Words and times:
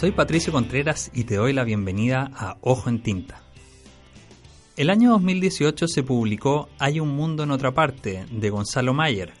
Soy 0.00 0.12
Patricio 0.12 0.50
Contreras 0.50 1.10
y 1.12 1.24
te 1.24 1.36
doy 1.36 1.52
la 1.52 1.62
bienvenida 1.62 2.30
a 2.34 2.56
Ojo 2.62 2.88
en 2.88 3.02
Tinta. 3.02 3.42
El 4.78 4.88
año 4.88 5.10
2018 5.10 5.88
se 5.88 6.02
publicó 6.02 6.70
Hay 6.78 7.00
un 7.00 7.10
mundo 7.10 7.42
en 7.42 7.50
otra 7.50 7.74
parte 7.74 8.24
de 8.30 8.48
Gonzalo 8.48 8.94
Mayer, 8.94 9.34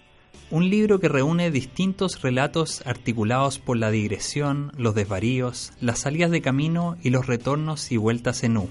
un 0.50 0.68
libro 0.68 1.00
que 1.00 1.08
reúne 1.08 1.50
distintos 1.50 2.20
relatos 2.20 2.82
articulados 2.84 3.58
por 3.58 3.78
la 3.78 3.90
digresión, 3.90 4.70
los 4.76 4.94
desvaríos, 4.94 5.72
las 5.80 6.00
salidas 6.00 6.30
de 6.30 6.42
camino 6.42 6.98
y 7.02 7.08
los 7.08 7.26
retornos 7.26 7.90
y 7.90 7.96
vueltas 7.96 8.44
en 8.44 8.58
U. 8.58 8.68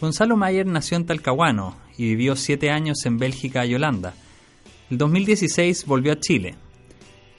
Gonzalo 0.00 0.36
Mayer 0.36 0.66
nació 0.66 0.96
en 0.96 1.04
Talcahuano 1.04 1.76
y 1.98 2.04
vivió 2.04 2.34
siete 2.34 2.70
años 2.70 3.04
en 3.04 3.18
Bélgica 3.18 3.66
y 3.66 3.74
Holanda. 3.74 4.14
En 4.90 4.96
2016 4.96 5.84
volvió 5.84 6.12
a 6.12 6.20
Chile, 6.20 6.56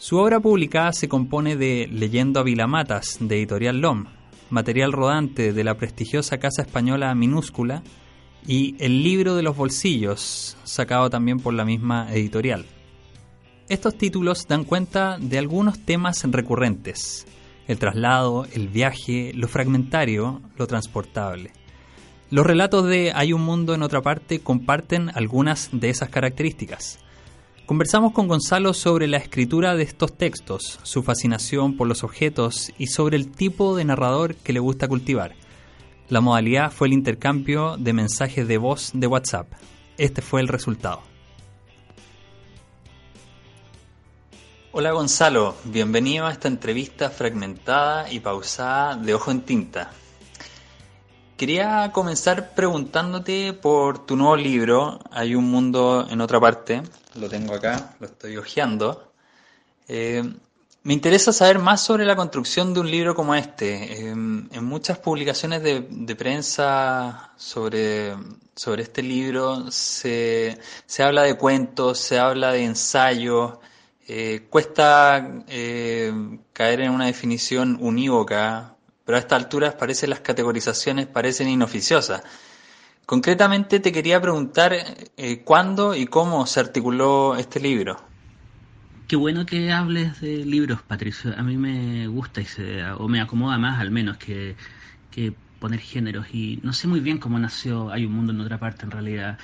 su 0.01 0.17
obra 0.17 0.39
publicada 0.39 0.93
se 0.93 1.07
compone 1.07 1.55
de 1.55 1.87
Leyendo 1.91 2.39
a 2.39 2.43
Vilamatas, 2.43 3.17
de 3.19 3.37
Editorial 3.37 3.81
LOM, 3.81 4.05
material 4.49 4.91
rodante 4.91 5.53
de 5.53 5.63
la 5.63 5.75
prestigiosa 5.75 6.39
casa 6.39 6.63
española 6.63 7.13
Minúscula 7.13 7.83
y 8.47 8.75
El 8.79 9.03
libro 9.03 9.35
de 9.35 9.43
los 9.43 9.55
bolsillos, 9.55 10.57
sacado 10.63 11.11
también 11.11 11.39
por 11.39 11.53
la 11.53 11.65
misma 11.65 12.11
editorial. 12.11 12.65
Estos 13.69 13.95
títulos 13.95 14.47
dan 14.47 14.63
cuenta 14.63 15.17
de 15.19 15.37
algunos 15.37 15.79
temas 15.85 16.23
recurrentes, 16.23 17.27
el 17.67 17.77
traslado, 17.77 18.47
el 18.53 18.69
viaje, 18.69 19.33
lo 19.35 19.47
fragmentario, 19.47 20.41
lo 20.57 20.65
transportable. 20.65 21.60
Los 22.31 22.45
relatos 22.45 22.87
de 22.87 23.11
Hay 23.13 23.33
un 23.33 23.41
mundo 23.41 23.73
en 23.73 23.83
otra 23.83 24.01
parte 24.01 24.39
comparten 24.39 25.11
algunas 25.13 25.67
de 25.73 25.89
esas 25.89 26.07
características. 26.07 26.97
Conversamos 27.65 28.13
con 28.13 28.29
Gonzalo 28.29 28.73
sobre 28.73 29.09
la 29.09 29.17
escritura 29.17 29.75
de 29.75 29.83
estos 29.83 30.17
textos, 30.17 30.79
su 30.81 31.03
fascinación 31.03 31.75
por 31.75 31.89
los 31.89 32.05
objetos 32.05 32.71
y 32.77 32.87
sobre 32.87 33.17
el 33.17 33.29
tipo 33.29 33.75
de 33.75 33.83
narrador 33.83 34.35
que 34.35 34.53
le 34.53 34.61
gusta 34.61 34.87
cultivar. 34.87 35.35
La 36.07 36.21
modalidad 36.21 36.71
fue 36.71 36.87
el 36.87 36.93
intercambio 36.93 37.75
de 37.77 37.91
mensajes 37.91 38.47
de 38.47 38.57
voz 38.57 38.91
de 38.93 39.07
WhatsApp. 39.07 39.51
Este 39.97 40.21
fue 40.21 40.39
el 40.39 40.47
resultado. 40.47 41.01
Hola 44.71 44.91
Gonzalo, 44.91 45.57
bienvenido 45.65 46.27
a 46.27 46.31
esta 46.31 46.47
entrevista 46.47 47.09
fragmentada 47.09 48.09
y 48.09 48.21
pausada 48.21 48.95
de 48.95 49.15
Ojo 49.15 49.31
en 49.31 49.41
Tinta. 49.41 49.91
Quería 51.41 51.89
comenzar 51.91 52.53
preguntándote 52.53 53.53
por 53.53 54.05
tu 54.05 54.15
nuevo 54.15 54.35
libro, 54.35 54.99
Hay 55.09 55.33
un 55.33 55.49
mundo 55.49 56.05
en 56.07 56.21
otra 56.21 56.39
parte, 56.39 56.83
lo 57.15 57.27
tengo 57.29 57.55
acá, 57.55 57.95
lo 57.99 58.05
estoy 58.05 58.37
hojeando. 58.37 59.11
Eh, 59.87 60.21
me 60.83 60.93
interesa 60.93 61.33
saber 61.33 61.57
más 61.57 61.81
sobre 61.81 62.05
la 62.05 62.15
construcción 62.15 62.75
de 62.75 62.81
un 62.81 62.91
libro 62.91 63.15
como 63.15 63.33
este. 63.33 63.73
Eh, 63.91 64.09
en 64.11 64.63
muchas 64.65 64.99
publicaciones 64.99 65.63
de, 65.63 66.15
prensa 66.15 67.31
sobre, 67.37 68.15
sobre 68.55 68.83
este 68.83 69.01
libro 69.01 69.71
se, 69.71 70.59
se, 70.85 71.01
habla 71.01 71.23
de 71.23 71.37
cuentos, 71.37 71.97
se 71.97 72.19
habla 72.19 72.51
de 72.51 72.65
ensayos, 72.65 73.57
eh, 74.07 74.45
cuesta 74.47 75.27
caer 76.53 76.81
en 76.81 76.91
una 76.91 77.07
definición 77.07 77.79
unívoca 77.81 78.75
pero 79.11 79.17
a 79.17 79.19
estas 79.19 79.43
alturas 79.43 79.73
parece 79.73 80.07
las 80.07 80.21
categorizaciones 80.21 81.05
parecen 81.05 81.49
inoficiosas. 81.49 82.23
Concretamente 83.05 83.81
te 83.81 83.91
quería 83.91 84.21
preguntar 84.21 84.71
eh, 84.71 85.41
cuándo 85.43 85.93
y 85.93 86.05
cómo 86.05 86.45
se 86.45 86.61
articuló 86.61 87.35
este 87.35 87.59
libro. 87.59 88.01
Qué 89.09 89.17
bueno 89.17 89.45
que 89.45 89.69
hables 89.73 90.21
de 90.21 90.45
libros, 90.45 90.81
Patricio. 90.81 91.33
A 91.37 91.43
mí 91.43 91.57
me 91.57 92.07
gusta 92.07 92.39
y 92.39 92.45
o 92.99 93.09
me 93.09 93.19
acomoda 93.19 93.57
más 93.57 93.81
al 93.81 93.91
menos 93.91 94.15
que, 94.15 94.55
poner 95.59 95.81
géneros. 95.81 96.27
Y 96.31 96.61
no 96.63 96.71
sé 96.71 96.87
muy 96.87 97.01
bien 97.01 97.17
cómo 97.17 97.37
nació 97.37 97.91
Hay 97.91 98.05
un 98.05 98.13
mundo 98.13 98.31
en 98.31 98.39
otra 98.39 98.59
parte 98.59 98.85
en 98.85 98.91
realidad. 98.91 99.37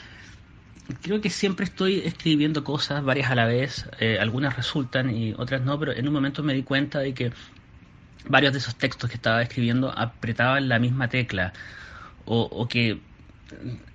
Creo 1.02 1.20
que 1.20 1.30
siempre 1.30 1.66
estoy 1.66 2.00
escribiendo 2.06 2.64
cosas, 2.64 3.04
varias 3.04 3.32
a 3.32 3.36
la 3.36 3.48
vez. 3.48 3.90
Eh, 4.00 4.18
algunas 4.18 4.56
resultan 4.56 5.14
y 5.14 5.34
otras 5.34 5.62
no, 5.62 5.78
pero 5.78 5.92
en 5.92 6.08
un 6.08 6.14
momento 6.14 6.42
me 6.42 6.54
di 6.54 6.64
cuenta 6.64 7.00
de 7.00 7.14
que 7.14 7.34
varios 8.30 8.54
de 8.54 8.60
esos 8.60 8.76
textos 8.76 9.10
que 9.10 9.16
estaba 9.16 9.42
escribiendo 9.42 9.92
apretaban 9.98 10.70
la 10.70 10.80
misma 10.80 11.08
tecla 11.08 11.54
o, 12.26 12.68
que 12.68 13.00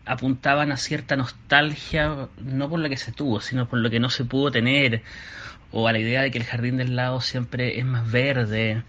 apuntaban 0.07 0.73
a 0.73 0.77
cierta 0.77 1.17
nostalgia, 1.17 2.29
no 2.39 2.71
por 2.71 2.81
lo 2.81 2.89
que 2.89 2.97
se 2.97 3.13
tuvo, 3.13 3.41
sino 3.41 3.69
por 3.69 3.79
lo 3.79 3.91
que 3.91 4.01
no 4.01 4.09
se 4.09 4.25
pudo 4.25 4.51
tener, 4.51 5.03
o 5.71 5.87
a 5.87 5.93
la 5.93 5.99
idea 5.99 6.23
de 6.23 6.31
que 6.31 6.39
el 6.39 6.45
jardín 6.45 6.79
del 6.79 6.97
lado 6.97 7.21
siempre 7.21 7.79
es 7.79 7.85
más 7.85 8.11
verde, 8.11 8.83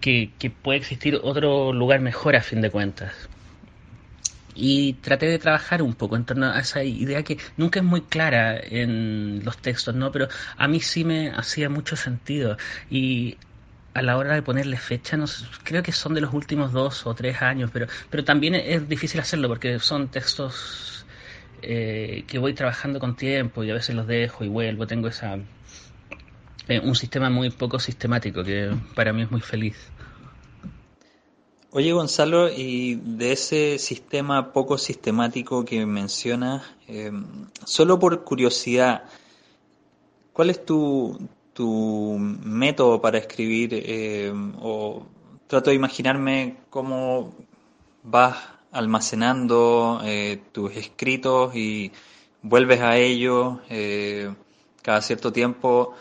que, 0.00 0.30
que 0.38 0.50
puede 0.50 0.78
existir 0.78 1.20
otro 1.22 1.72
lugar 1.72 2.00
mejor 2.00 2.36
a 2.36 2.40
fin 2.40 2.60
de 2.62 2.70
cuentas. 2.70 3.12
Y 4.54 4.94
traté 4.94 5.26
de 5.26 5.38
trabajar 5.38 5.82
un 5.82 5.94
poco 5.94 6.16
en 6.16 6.24
torno 6.24 6.50
a 6.50 6.58
esa 6.58 6.82
idea 6.82 7.22
que 7.22 7.38
nunca 7.56 7.78
es 7.78 7.84
muy 7.84 8.00
clara 8.00 8.58
en 8.58 9.44
los 9.44 9.58
textos, 9.58 9.94
¿no? 9.94 10.10
Pero 10.10 10.28
a 10.56 10.66
mí 10.66 10.80
sí 10.80 11.04
me 11.04 11.30
hacía 11.30 11.68
mucho 11.68 11.94
sentido. 11.94 12.56
Y 12.90 13.36
a 13.98 14.02
la 14.02 14.16
hora 14.16 14.34
de 14.34 14.42
ponerle 14.42 14.76
fecha, 14.76 15.16
no, 15.16 15.26
creo 15.64 15.82
que 15.82 15.92
son 15.92 16.14
de 16.14 16.20
los 16.20 16.32
últimos 16.32 16.72
dos 16.72 17.06
o 17.06 17.14
tres 17.14 17.42
años, 17.42 17.70
pero, 17.72 17.86
pero 18.10 18.24
también 18.24 18.54
es 18.54 18.88
difícil 18.88 19.20
hacerlo 19.20 19.48
porque 19.48 19.78
son 19.80 20.08
textos 20.08 21.04
eh, 21.62 22.24
que 22.28 22.38
voy 22.38 22.54
trabajando 22.54 23.00
con 23.00 23.16
tiempo 23.16 23.64
y 23.64 23.70
a 23.70 23.74
veces 23.74 23.96
los 23.96 24.06
dejo 24.06 24.44
y 24.44 24.48
vuelvo. 24.48 24.86
Tengo 24.86 25.08
esa 25.08 25.36
eh, 26.68 26.80
un 26.80 26.94
sistema 26.94 27.28
muy 27.28 27.50
poco 27.50 27.80
sistemático 27.80 28.44
que 28.44 28.70
para 28.94 29.12
mí 29.12 29.22
es 29.22 29.30
muy 29.30 29.40
feliz. 29.40 29.76
Oye 31.70 31.92
Gonzalo, 31.92 32.48
y 32.48 32.94
de 32.94 33.32
ese 33.32 33.78
sistema 33.78 34.52
poco 34.52 34.78
sistemático 34.78 35.64
que 35.64 35.84
mencionas, 35.84 36.62
eh, 36.86 37.10
solo 37.64 37.98
por 37.98 38.24
curiosidad, 38.24 39.04
¿cuál 40.32 40.50
es 40.50 40.64
tu, 40.64 41.28
tu 41.58 42.16
método 42.20 43.00
para 43.00 43.18
escribir 43.18 43.70
eh, 43.72 44.32
o 44.60 45.02
trato 45.48 45.70
de 45.70 45.74
imaginarme 45.76 46.58
cómo 46.70 47.34
vas 48.04 48.36
almacenando 48.70 50.00
eh, 50.04 50.40
tus 50.52 50.76
escritos 50.76 51.56
y 51.56 51.90
vuelves 52.42 52.80
a 52.80 52.96
ellos 52.96 53.58
eh, 53.70 54.32
cada 54.82 55.02
cierto 55.02 55.32
tiempo 55.32 55.94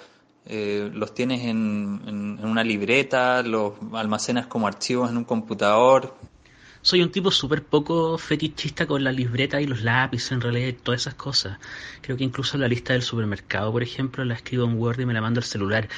los 0.45 1.13
tienes 1.13 1.41
en, 1.41 2.01
en, 2.07 2.45
una 2.45 2.63
libreta, 2.63 3.41
los 3.41 3.73
almacenas 3.93 4.45
como 4.45 4.67
archivos 4.67 5.09
en 5.09 5.17
un 5.17 5.25
computador 5.25 6.13
soy 6.87 7.01
un 7.01 7.11
tipo 7.11 7.31
súper 7.31 7.63
poco 7.63 8.17
fetichista 8.17 8.85
con 8.85 9.03
la 9.03 9.11
libreta 9.11 9.59
y 9.59 9.67
los 9.67 9.83
lápices, 9.83 10.31
en 10.31 10.39
realidad, 10.39 10.73
todas 10.81 11.01
esas 11.01 11.15
cosas. 11.15 11.59
Creo 11.99 12.15
que 12.15 12.23
incluso 12.23 12.57
la 12.57 12.69
lista 12.69 12.93
del 12.93 13.01
supermercado, 13.01 13.73
por 13.73 13.83
ejemplo, 13.83 14.23
la 14.23 14.35
escribo 14.35 14.63
en 14.63 14.75
Word 14.79 15.01
y 15.01 15.05
me 15.05 15.13
la 15.13 15.19
mando 15.19 15.41
al 15.41 15.43
celular. 15.43 15.89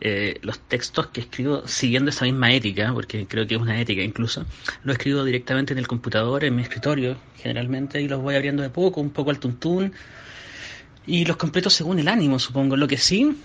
Eh, 0.00 0.40
los 0.42 0.58
textos 0.58 1.06
que 1.06 1.20
escribo 1.20 1.68
siguiendo 1.68 2.10
esa 2.10 2.24
misma 2.24 2.52
ética, 2.52 2.92
porque 2.92 3.24
creo 3.28 3.46
que 3.46 3.54
es 3.54 3.60
una 3.60 3.80
ética 3.80 4.02
incluso, 4.02 4.44
lo 4.82 4.92
escribo 4.92 5.22
directamente 5.22 5.74
en 5.74 5.78
el 5.78 5.86
computador, 5.86 6.42
en 6.42 6.56
mi 6.56 6.62
escritorio, 6.62 7.16
generalmente, 7.36 8.02
y 8.02 8.08
los 8.08 8.20
voy 8.20 8.34
abriendo 8.34 8.64
de 8.64 8.70
poco, 8.70 9.00
un 9.00 9.10
poco 9.10 9.30
al 9.30 9.38
tuntún, 9.38 9.92
y 11.06 11.24
los 11.24 11.36
completo 11.36 11.70
según 11.70 12.00
el 12.00 12.08
ánimo, 12.08 12.40
supongo. 12.40 12.76
Lo 12.76 12.88
que 12.88 12.96
sí 12.96 13.36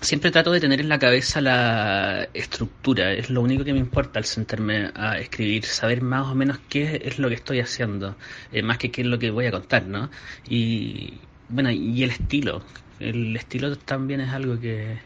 siempre 0.00 0.30
trato 0.30 0.50
de 0.50 0.60
tener 0.60 0.80
en 0.80 0.88
la 0.88 0.98
cabeza 0.98 1.40
la 1.40 2.28
estructura, 2.34 3.12
es 3.12 3.30
lo 3.30 3.42
único 3.42 3.64
que 3.64 3.72
me 3.72 3.78
importa 3.78 4.18
al 4.18 4.24
sentarme 4.24 4.90
a 4.94 5.18
escribir, 5.18 5.64
saber 5.64 6.02
más 6.02 6.28
o 6.28 6.34
menos 6.34 6.58
qué 6.68 7.02
es 7.04 7.18
lo 7.18 7.28
que 7.28 7.34
estoy 7.34 7.60
haciendo, 7.60 8.16
eh, 8.52 8.62
más 8.62 8.78
que 8.78 8.90
qué 8.90 9.02
es 9.02 9.06
lo 9.06 9.18
que 9.18 9.30
voy 9.30 9.46
a 9.46 9.50
contar, 9.50 9.86
¿no? 9.86 10.10
Y 10.48 11.18
bueno, 11.48 11.70
y 11.70 12.02
el 12.02 12.10
estilo, 12.10 12.62
el 12.98 13.36
estilo 13.36 13.76
también 13.76 14.20
es 14.20 14.30
algo 14.30 14.58
que, 14.58 14.98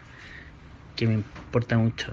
que 0.94 1.06
me 1.06 1.14
importa 1.14 1.76
mucho. 1.76 2.12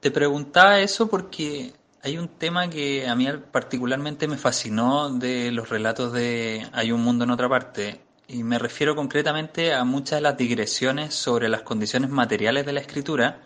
Te 0.00 0.10
preguntaba 0.10 0.80
eso 0.80 1.08
porque 1.08 1.72
hay 2.02 2.18
un 2.18 2.28
tema 2.28 2.68
que 2.68 3.06
a 3.06 3.14
mí 3.14 3.28
particularmente 3.52 4.26
me 4.26 4.36
fascinó 4.36 5.10
de 5.10 5.52
los 5.52 5.68
relatos 5.68 6.12
de 6.12 6.66
Hay 6.72 6.90
un 6.90 7.02
mundo 7.02 7.24
en 7.24 7.30
otra 7.30 7.48
parte, 7.48 8.00
y 8.28 8.42
me 8.42 8.58
refiero 8.58 8.94
concretamente 8.94 9.74
a 9.74 9.84
muchas 9.84 10.18
de 10.18 10.22
las 10.22 10.36
digresiones 10.36 11.14
sobre 11.14 11.48
las 11.48 11.62
condiciones 11.62 12.10
materiales 12.10 12.64
de 12.64 12.72
la 12.72 12.80
escritura, 12.80 13.42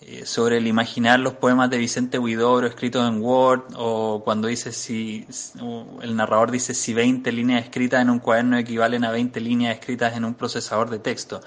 eh, 0.00 0.26
sobre 0.26 0.58
el 0.58 0.66
imaginar 0.66 1.20
los 1.20 1.34
poemas 1.34 1.70
de 1.70 1.78
Vicente 1.78 2.18
Huidobro 2.18 2.66
escritos 2.66 3.08
en 3.08 3.22
Word, 3.22 3.74
o 3.76 4.22
cuando 4.24 4.48
dice 4.48 4.72
si 4.72 5.26
el 6.02 6.16
narrador 6.16 6.50
dice 6.50 6.74
si 6.74 6.92
20 6.92 7.30
líneas 7.32 7.64
escritas 7.64 8.02
en 8.02 8.10
un 8.10 8.18
cuaderno 8.18 8.58
equivalen 8.58 9.04
a 9.04 9.12
20 9.12 9.40
líneas 9.40 9.74
escritas 9.74 10.16
en 10.16 10.24
un 10.24 10.34
procesador 10.34 10.90
de 10.90 10.98
texto. 10.98 11.40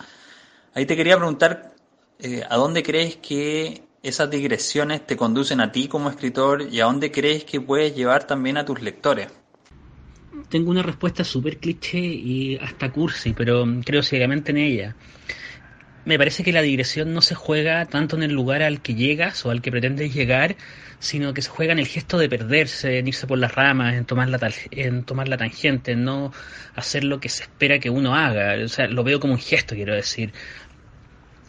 Ahí 0.74 0.86
te 0.86 0.96
quería 0.96 1.18
preguntar, 1.18 1.74
eh, 2.20 2.44
¿a 2.50 2.56
dónde 2.58 2.84
crees 2.84 3.18
que 3.18 3.84
esas 4.04 4.30
digresiones 4.30 5.06
te 5.06 5.18
conducen 5.18 5.62
a 5.62 5.72
ti 5.72 5.88
como 5.88 6.10
escritor 6.10 6.62
y 6.62 6.80
a 6.80 6.86
dónde 6.86 7.12
crees 7.12 7.44
que 7.46 7.62
puedes 7.62 7.96
llevar 7.96 8.26
también 8.26 8.58
a 8.58 8.66
tus 8.66 8.82
lectores? 8.82 9.30
Tengo 10.50 10.72
una 10.72 10.84
respuesta 10.84 11.24
súper 11.24 11.58
cliché 11.58 12.00
y 12.00 12.58
hasta 12.58 12.92
cursi, 12.92 13.34
pero 13.34 13.66
creo 13.84 14.04
ciegamente 14.04 14.52
en 14.52 14.58
ella. 14.58 14.96
Me 16.06 16.20
parece 16.20 16.44
que 16.44 16.52
la 16.52 16.62
digresión 16.62 17.14
no 17.14 17.22
se 17.22 17.34
juega 17.34 17.84
tanto 17.86 18.16
en 18.16 18.22
el 18.22 18.32
lugar 18.32 18.62
al 18.62 18.82
que 18.82 18.94
llegas 18.94 19.44
o 19.44 19.50
al 19.50 19.64
que 19.64 19.72
pretendes 19.72 20.14
llegar, 20.14 20.56
sino 21.00 21.34
que 21.34 21.42
se 21.42 21.50
juega 21.50 21.74
en 21.74 21.80
el 21.80 21.88
gesto 21.88 22.20
de 22.20 22.30
perderse, 22.30 23.00
en 23.00 23.08
irse 23.08 23.26
por 23.26 23.40
las 23.40 23.56
ramas, 23.56 23.96
en 23.96 24.06
tomar 24.06 24.30
la, 24.30 24.40
en 24.70 25.04
tomar 25.04 25.28
la 25.28 25.38
tangente, 25.38 25.94
en 25.94 26.04
no 26.04 26.32
hacer 26.76 27.04
lo 27.04 27.20
que 27.20 27.30
se 27.30 27.44
espera 27.44 27.80
que 27.80 27.90
uno 27.90 28.16
haga. 28.16 28.64
O 28.64 28.68
sea, 28.68 28.88
lo 28.88 29.04
veo 29.04 29.20
como 29.20 29.34
un 29.34 29.40
gesto, 29.40 29.74
quiero 29.74 29.96
decir. 29.96 30.32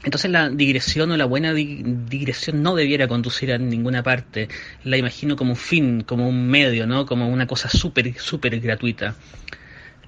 Entonces 0.04 0.30
la 0.30 0.50
digresión 0.50 1.10
o 1.10 1.16
la 1.16 1.24
buena 1.24 1.52
digresión 1.52 2.62
no 2.62 2.76
debiera 2.76 3.08
conducir 3.08 3.52
a 3.52 3.58
ninguna 3.58 4.02
parte. 4.02 4.48
La 4.84 4.96
imagino 4.96 5.36
como 5.36 5.50
un 5.50 5.56
fin, 5.56 6.02
como 6.02 6.28
un 6.28 6.48
medio, 6.48 6.86
¿no? 6.86 7.06
Como 7.06 7.28
una 7.28 7.46
cosa 7.46 7.68
súper, 7.68 8.18
súper 8.18 8.60
gratuita. 8.60 9.16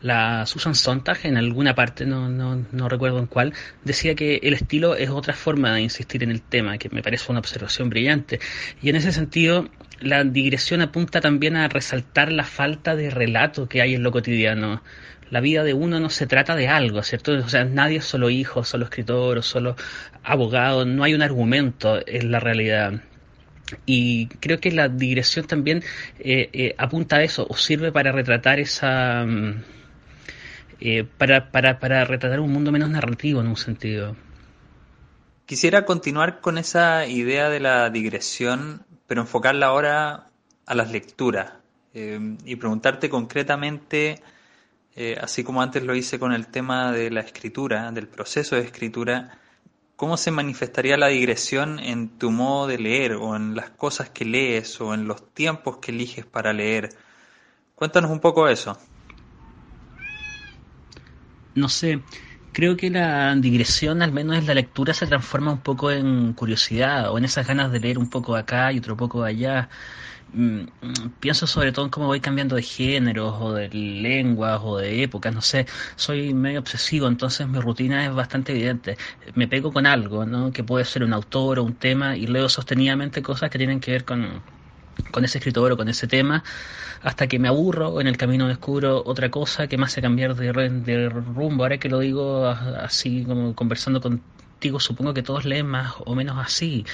La 0.00 0.46
Susan 0.46 0.76
Sontag 0.76 1.19
en 1.25 1.37
alguna 1.37 1.75
parte, 1.75 2.06
no, 2.06 2.29
no, 2.29 2.64
no 2.70 2.88
recuerdo 2.88 3.19
en 3.19 3.26
cuál, 3.26 3.52
decía 3.85 4.14
que 4.14 4.38
el 4.44 4.55
estilo 4.55 4.94
es 4.94 5.11
otra 5.11 5.35
forma 5.35 5.75
de 5.75 5.81
insistir 5.81 6.23
en 6.23 6.31
el 6.31 6.40
tema, 6.40 6.79
que 6.79 6.88
me 6.90 7.02
parece 7.02 7.32
una 7.32 7.40
observación 7.40 7.90
brillante. 7.90 8.38
Y 8.81 8.90
en 8.90 8.96
ese 8.96 9.11
sentido, 9.11 9.69
la 10.00 10.23
digresión 10.23 10.82
apunta 10.82 11.20
también 11.20 11.56
a 11.56 11.67
resaltar 11.67 12.31
la 12.31 12.44
falta 12.44 12.94
de 12.94 13.11
relato 13.11 13.69
que 13.69 13.82
hay 13.82 13.96
en 13.96 14.05
lo 14.05 14.12
cotidiano 14.12 14.82
la 15.30 15.40
vida 15.40 15.64
de 15.64 15.75
uno 15.75 16.00
no 16.00 16.10
se 16.10 16.26
trata 16.26 16.56
de 16.56 16.69
algo, 16.69 17.02
¿cierto? 17.02 17.32
O 17.32 17.48
sea, 17.48 17.64
nadie 17.64 17.98
es 17.98 18.04
solo 18.04 18.30
hijo, 18.30 18.64
solo 18.64 18.84
escritor 18.84 19.38
o 19.38 19.42
solo 19.42 19.76
abogado, 20.22 20.84
no 20.84 21.04
hay 21.04 21.14
un 21.14 21.22
argumento 21.22 22.00
en 22.06 22.30
la 22.30 22.40
realidad. 22.40 23.02
Y 23.84 24.28
creo 24.40 24.60
que 24.60 24.72
la 24.72 24.88
digresión 24.88 25.46
también 25.46 25.82
eh, 26.19 26.48
eh, 26.52 26.75
apunta 26.78 27.16
a 27.16 27.22
eso, 27.22 27.46
o 27.48 27.56
sirve 27.56 27.92
para 27.92 28.12
retratar 28.12 28.60
esa... 28.60 29.25
Mm, 29.26 29.62
eh, 30.80 31.04
para, 31.19 31.50
para, 31.50 31.80
para 31.80 32.04
retratar 32.04 32.38
un 32.40 32.52
mundo 32.52 32.70
menos 32.70 32.88
narrativo 32.88 33.40
en 33.40 33.48
un 33.48 33.56
sentido. 33.56 34.16
Quisiera 35.44 35.84
continuar 35.84 36.40
con 36.40 36.56
esa 36.56 37.06
idea 37.06 37.48
de 37.48 37.58
la 37.58 37.90
digresión, 37.90 38.86
pero 39.06 39.22
enfocarla 39.22 39.66
ahora 39.66 40.26
a 40.66 40.75
las 40.75 40.92
lecturas 40.92 41.52
y 41.94 42.54
preguntarte 42.56 43.08
concretamente 43.08 44.22
eh, 45.00 45.16
así 45.20 45.44
como 45.44 45.62
antes 45.62 45.84
lo 45.84 45.94
hice 45.94 46.18
con 46.18 46.32
el 46.32 46.48
tema 46.48 46.90
de 46.90 47.12
la 47.12 47.20
escritura, 47.20 47.92
del 47.92 48.08
proceso 48.08 48.56
de 48.56 48.62
escritura, 48.62 49.38
¿cómo 49.94 50.16
se 50.16 50.32
manifestaría 50.32 50.96
la 50.96 51.06
digresión 51.06 51.78
en 51.78 52.18
tu 52.18 52.32
modo 52.32 52.66
de 52.66 52.78
leer 52.78 53.12
o 53.12 53.36
en 53.36 53.54
las 53.54 53.70
cosas 53.70 54.10
que 54.10 54.24
lees 54.24 54.80
o 54.80 54.94
en 54.94 55.06
los 55.06 55.32
tiempos 55.34 55.76
que 55.76 55.92
eliges 55.92 56.26
para 56.26 56.52
leer? 56.52 56.88
Cuéntanos 57.76 58.10
un 58.10 58.18
poco 58.18 58.48
eso. 58.48 58.76
No 61.54 61.68
sé, 61.68 62.02
creo 62.52 62.76
que 62.76 62.90
la 62.90 63.36
digresión, 63.36 64.02
al 64.02 64.10
menos 64.10 64.36
en 64.36 64.46
la 64.48 64.54
lectura, 64.54 64.94
se 64.94 65.06
transforma 65.06 65.52
un 65.52 65.62
poco 65.62 65.92
en 65.92 66.32
curiosidad 66.32 67.12
o 67.12 67.18
en 67.18 67.24
esas 67.24 67.46
ganas 67.46 67.70
de 67.70 67.78
leer 67.78 67.98
un 67.98 68.10
poco 68.10 68.34
acá 68.34 68.72
y 68.72 68.78
otro 68.78 68.96
poco 68.96 69.22
allá. 69.22 69.68
Mm, 70.32 70.66
pienso 71.20 71.46
sobre 71.46 71.72
todo 71.72 71.86
en 71.86 71.90
cómo 71.90 72.06
voy 72.06 72.20
cambiando 72.20 72.56
de 72.56 72.62
géneros 72.62 73.34
o 73.40 73.54
de 73.54 73.70
lenguas 73.70 74.60
o 74.62 74.76
de 74.76 75.02
épocas, 75.02 75.34
no 75.34 75.40
sé, 75.40 75.66
soy 75.96 76.34
medio 76.34 76.60
obsesivo, 76.60 77.08
entonces 77.08 77.48
mi 77.48 77.58
rutina 77.60 78.04
es 78.04 78.12
bastante 78.14 78.52
evidente. 78.52 78.98
Me 79.34 79.48
pego 79.48 79.72
con 79.72 79.86
algo, 79.86 80.26
¿no? 80.26 80.52
Que 80.52 80.62
puede 80.64 80.84
ser 80.84 81.02
un 81.04 81.12
autor 81.14 81.58
o 81.58 81.64
un 81.64 81.75
tema 81.75 82.16
y 82.16 82.26
leo 82.26 82.48
sostenidamente 82.48 83.22
cosas 83.22 83.50
que 83.50 83.58
tienen 83.58 83.80
que 83.80 83.92
ver 83.92 84.04
con, 84.04 84.42
con 85.10 85.25
ese 85.25 85.38
escritor 85.38 85.72
o 85.72 85.76
con 85.76 85.88
ese 85.88 86.06
tema, 86.06 86.44
hasta 87.02 87.26
que 87.26 87.38
me 87.38 87.48
aburro 87.48 87.88
o 87.90 88.00
en 88.00 88.06
el 88.08 88.16
camino 88.16 88.48
descubro 88.48 89.02
otra 89.06 89.30
cosa 89.30 89.66
que 89.69 89.78
me 89.78 89.84
hace 89.84 90.02
cambiar 90.02 90.34
de, 90.34 90.52
de 90.52 91.08
rumbo. 91.08 91.64
Ahora 91.64 91.78
que 91.78 91.88
lo 91.88 92.00
digo 92.00 92.46
así 92.46 93.25
como 93.25 93.54
conversando 93.54 94.00
con 94.00 94.22
digo, 94.60 94.81
supongo 94.81 95.14
que 95.14 95.22
todos 95.22 95.44
leen 95.44 95.66
más 95.66 95.94
o 96.05 96.14
menos 96.14 96.37
así. 96.38 96.84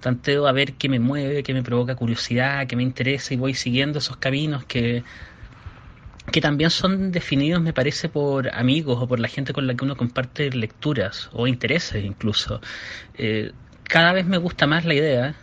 Tanteo 0.00 0.46
a 0.46 0.52
ver 0.52 0.74
qué 0.74 0.88
me 0.88 1.00
mueve, 1.00 1.42
qué 1.42 1.54
me 1.54 1.62
provoca 1.62 1.94
curiosidad, 1.94 2.66
qué 2.66 2.76
me 2.76 2.82
interesa 2.82 3.34
y 3.34 3.36
voy 3.36 3.54
siguiendo 3.54 3.98
esos 3.98 4.16
caminos 4.16 4.64
que, 4.64 5.04
que 6.30 6.40
también 6.40 6.70
son 6.70 7.12
definidos, 7.12 7.62
me 7.62 7.72
parece, 7.72 8.08
por 8.08 8.54
amigos 8.54 8.98
o 9.00 9.08
por 9.08 9.20
la 9.20 9.28
gente 9.28 9.52
con 9.52 9.66
la 9.66 9.74
que 9.74 9.84
uno 9.84 9.96
comparte 9.96 10.50
lecturas 10.50 11.30
o 11.32 11.46
intereses 11.46 12.04
incluso. 12.04 12.60
Eh, 13.14 13.52
cada 13.84 14.12
vez 14.12 14.26
me 14.26 14.38
gusta 14.38 14.66
más 14.66 14.84
la 14.84 14.94
idea, 14.94 15.34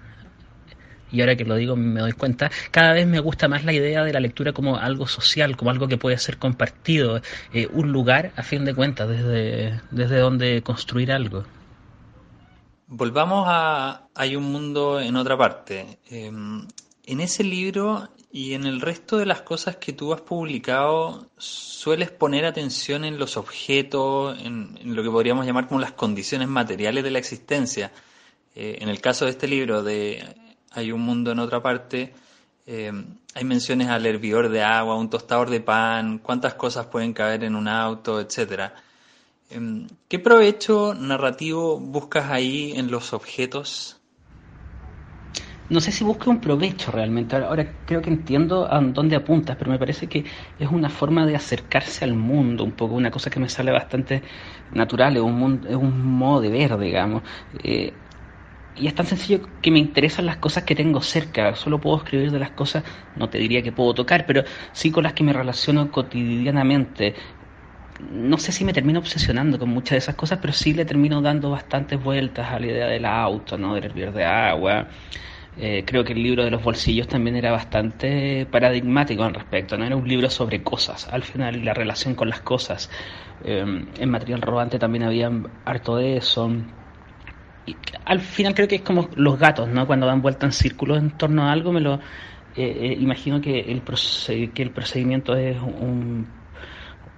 y 1.12 1.22
ahora 1.22 1.36
que 1.36 1.46
lo 1.46 1.56
digo 1.56 1.76
me 1.76 2.00
doy 2.00 2.14
cuenta, 2.14 2.50
cada 2.72 2.94
vez 2.94 3.06
me 3.06 3.20
gusta 3.20 3.48
más 3.48 3.66
la 3.66 3.74
idea 3.74 4.04
de 4.04 4.14
la 4.14 4.20
lectura 4.20 4.54
como 4.54 4.78
algo 4.78 5.08
social, 5.08 5.58
como 5.58 5.72
algo 5.72 5.88
que 5.88 5.98
puede 5.98 6.18
ser 6.18 6.38
compartido, 6.38 7.22
eh, 7.54 7.68
un 7.72 7.92
lugar, 7.92 8.32
a 8.36 8.44
fin 8.44 8.66
de 8.66 8.74
cuentas, 8.74 9.10
desde, 9.10 9.80
desde 9.92 10.20
donde 10.20 10.62
construir 10.64 11.12
algo. 11.12 11.46
Volvamos 12.94 13.46
a 13.48 14.10
Hay 14.16 14.36
un 14.36 14.52
mundo 14.52 15.00
en 15.00 15.16
otra 15.16 15.38
parte. 15.38 16.00
Em, 16.10 16.68
en 17.06 17.22
ese 17.22 17.42
libro 17.42 18.10
y 18.34 18.54
en 18.54 18.66
el 18.66 18.82
resto 18.82 19.18
de 19.18 19.26
las 19.26 19.44
cosas 19.44 19.78
que 19.78 19.94
tú 19.94 20.14
has 20.14 20.20
publicado, 20.20 21.28
sueles 21.38 22.12
poner 22.12 22.46
atención 22.46 23.06
en 23.06 23.18
los 23.18 23.38
objetos, 23.38 24.38
en, 24.42 24.78
lo 24.94 25.04
que 25.04 25.10
podríamos 25.10 25.46
llamar 25.46 25.70
como 25.70 25.80
las 25.80 25.94
condiciones 25.94 26.50
materiales 26.50 27.06
de 27.06 27.12
la 27.12 27.20
existencia. 27.20 27.94
Eh, 28.56 28.80
en 28.82 28.90
el 28.90 29.00
caso 29.00 29.24
de 29.24 29.32
este 29.32 29.48
libro 29.48 29.84
de 29.84 30.26
Hay 30.72 30.92
un 30.92 31.00
mundo 31.00 31.32
en 31.32 31.40
otra 31.40 31.62
parte, 31.64 32.14
em, 32.66 33.06
hay 33.34 33.46
menciones 33.46 33.88
al 33.88 34.06
hervidor 34.06 34.50
de 34.50 34.64
agua, 34.64 34.98
un 34.98 35.10
tostador 35.10 35.50
de 35.50 35.62
pan, 35.62 36.20
cuántas 36.20 36.56
cosas 36.56 36.88
pueden 36.88 37.14
caber 37.14 37.46
en 37.46 37.56
un 37.56 37.70
auto, 37.70 38.20
etcétera. 38.20 38.76
Em, 39.54 39.88
¿Qué 40.08 40.18
provecho 40.18 40.94
narrativo 40.94 41.78
buscas 41.78 42.32
ahí 42.32 42.72
en 42.78 42.90
los 42.90 43.12
objetos? 43.14 43.98
No 45.68 45.80
sé 45.82 45.92
si 45.92 46.04
busca 46.06 46.30
un 46.30 46.40
provecho 46.40 46.92
realmente. 46.92 47.36
Ahora 47.36 47.66
creo 47.86 48.02
que 48.02 48.10
entiendo 48.10 48.72
a 48.72 48.80
dónde 48.82 49.16
apuntas, 49.16 49.58
pero 49.58 49.72
me 49.72 49.80
parece 49.80 50.08
que 50.08 50.26
es 50.58 50.70
una 50.70 50.90
forma 50.90 51.26
de 51.26 51.36
acercarse 51.36 52.06
al 52.06 52.14
mundo, 52.14 52.64
un 52.64 52.74
poco 52.74 52.96
una 52.96 53.12
cosa 53.12 53.30
que 53.30 53.40
me 53.40 53.50
sale 53.50 53.72
bastante 53.72 54.24
natural, 54.72 55.18
es 55.18 55.22
un, 55.22 55.66
es 55.68 55.76
un 55.76 56.02
modo 56.02 56.42
de 56.42 56.50
ver, 56.50 56.78
digamos. 56.78 57.24
Eh, 57.54 57.98
y 58.76 58.88
es 58.88 58.96
tan 58.96 59.06
sencillo 59.06 59.42
que 59.62 59.72
me 59.72 59.80
interesan 59.80 60.26
las 60.26 60.38
cosas 60.38 60.64
que 60.64 60.76
tengo 60.76 61.02
cerca. 61.02 61.56
Solo 61.56 61.80
puedo 61.82 61.98
escribir 61.98 62.32
de 62.32 62.40
las 62.40 62.52
cosas, 62.52 62.84
no 63.16 63.30
te 63.30 63.38
diría 63.38 63.62
que 63.64 63.72
puedo 63.74 63.94
tocar, 63.94 64.26
pero 64.26 64.44
sí 64.72 64.92
con 64.92 65.04
las 65.04 65.14
que 65.14 65.24
me 65.24 65.34
relaciono 65.34 65.92
cotidianamente 65.92 67.16
no 68.12 68.38
sé 68.38 68.52
si 68.52 68.66
me 68.66 68.74
termino 68.74 69.00
obsesionando 69.00 69.60
con 69.60 69.70
muchas 69.70 69.92
de 69.92 69.98
esas 69.98 70.16
cosas, 70.16 70.40
pero 70.42 70.54
sí 70.54 70.74
le 70.74 70.86
termino 70.86 71.22
dando 71.22 71.52
bastantes 71.52 72.02
vueltas 72.02 72.52
a 72.52 72.60
la 72.60 72.66
idea 72.66 72.88
del 72.88 73.06
auto, 73.06 73.58
¿no? 73.58 73.76
del 73.76 73.86
hervir 73.86 74.12
de 74.12 74.26
agua. 74.26 74.88
Eh, 75.58 75.84
creo 75.86 76.04
que 76.04 76.14
el 76.14 76.24
libro 76.24 76.44
de 76.46 76.52
los 76.52 76.64
bolsillos 76.64 77.08
también 77.08 77.36
era 77.36 77.52
bastante 77.52 78.46
paradigmático 78.46 79.24
al 79.24 79.34
respecto, 79.34 79.78
no 79.78 79.86
era 79.86 79.98
un 79.98 80.08
libro 80.08 80.30
sobre 80.30 80.64
cosas, 80.64 81.10
al 81.10 81.24
final 81.24 81.66
la 81.66 81.74
relación 81.74 82.16
con 82.16 82.30
las 82.30 82.42
cosas. 82.42 82.90
Eh, 83.44 83.86
en 84.00 84.10
material 84.10 84.42
robante 84.42 84.80
también 84.80 85.04
había 85.04 85.30
harto 85.66 85.98
de 85.98 86.18
eso. 86.18 86.50
Al 88.06 88.20
final 88.22 88.56
creo 88.56 88.68
que 88.68 88.76
es 88.76 88.82
como 88.82 89.10
los 89.16 89.38
gatos, 89.38 89.68
¿no? 89.70 89.86
Cuando 89.88 90.06
dan 90.08 90.22
vuelta 90.22 90.46
en 90.46 90.52
círculos 90.52 90.98
en 90.98 91.12
torno 91.12 91.44
a 91.44 91.52
algo, 91.52 91.72
me 91.72 91.82
lo 91.82 92.00
eh, 92.56 92.98
imagino 93.00 93.42
que 93.42 93.60
el, 93.60 93.84
que 94.54 94.64
el 94.64 94.72
procedimiento 94.72 95.36
es 95.36 95.58
un 95.62 96.41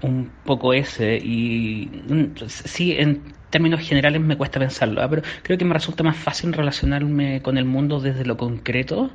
un 0.03 0.31
poco 0.45 0.73
ese 0.73 1.17
y 1.17 1.89
mm, 2.07 2.47
sí 2.47 2.93
en 2.93 3.33
términos 3.49 3.81
generales 3.81 4.21
me 4.21 4.37
cuesta 4.37 4.59
pensarlo 4.59 5.01
¿ah? 5.01 5.09
pero 5.09 5.21
creo 5.41 5.57
que 5.57 5.65
me 5.65 5.73
resulta 5.73 6.03
más 6.03 6.17
fácil 6.17 6.53
relacionarme 6.53 7.41
con 7.41 7.57
el 7.57 7.65
mundo 7.65 7.99
desde 7.99 8.25
lo 8.25 8.37
concreto 8.37 9.11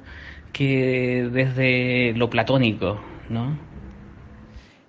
que 0.52 1.28
desde 1.32 2.14
lo 2.14 2.30
platónico 2.30 3.00
¿no? 3.28 3.58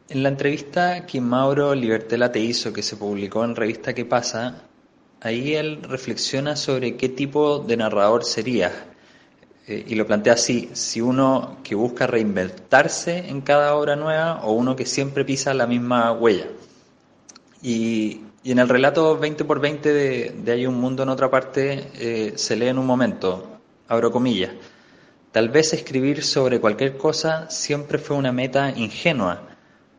En 0.10 0.24
la 0.24 0.30
entrevista 0.30 1.06
que 1.06 1.22
Mauro 1.22 1.76
Libertela 1.76 2.32
te 2.32 2.40
hizo 2.40 2.74
que 2.74 2.82
se 2.82 2.96
publicó 2.96 3.44
en 3.44 3.56
revista 3.56 3.94
¿Qué 3.94 4.06
pasa? 4.06 4.64
ahí 5.22 5.56
él 5.56 5.84
reflexiona 5.84 6.56
sobre 6.56 6.96
qué 6.96 7.10
tipo 7.10 7.60
de 7.60 7.78
narrador 7.78 8.24
serías 8.24 8.72
eh, 9.70 9.86
y 9.88 9.94
lo 9.94 10.08
plantea 10.08 10.34
así, 10.34 10.72
si 10.74 11.00
uno 11.00 11.58
que 11.64 11.76
busca 11.76 12.08
reinventarse 12.08 13.30
en 13.30 13.42
cada 13.42 13.76
obra 13.76 13.96
nueva 13.96 14.42
o 14.44 14.54
uno 14.54 14.76
que 14.76 14.88
siempre 14.88 15.24
pisa 15.24 15.54
la 15.54 15.68
misma 15.68 16.12
huella. 16.12 16.48
Y, 17.62 18.22
en 18.44 18.58
el 18.58 18.68
relato 18.68 19.20
20 19.20 19.46
por 19.46 19.60
20 19.60 19.94
de, 19.94 20.52
Hay 20.52 20.66
un 20.66 20.80
mundo 20.80 21.04
en 21.04 21.10
otra 21.10 21.30
parte 21.30 21.92
eh, 21.94 22.34
se 22.36 22.56
lee 22.56 22.70
en 22.70 22.80
un 22.80 22.88
momento, 22.88 23.60
abro 23.88 24.12
comillas, 24.12 24.54
tal 25.32 25.50
vez 25.50 25.74
escribir 25.74 26.24
sobre 26.24 26.60
cualquier 26.60 26.98
cosa 26.98 27.48
siempre 27.52 28.00
fue 28.00 28.18
una 28.18 28.32
meta 28.32 28.72
ingenua, 28.72 29.50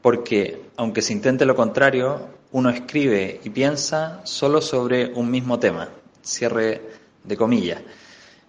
porque 0.03 0.63
aunque 0.79 1.01
se 1.01 1.13
intente 1.13 1.47
lo 1.47 1.55
contrario, 1.55 2.27
uno 2.51 2.71
escribe 2.71 3.41
y 3.45 3.51
piensa 3.51 4.21
solo 4.25 4.61
sobre 4.61 5.13
un 5.15 5.31
mismo 5.31 5.61
tema, 5.61 5.91
cierre 6.23 6.81
de 7.23 7.37
comillas. 7.37 7.81